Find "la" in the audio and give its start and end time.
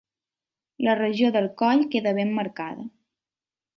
0.87-0.95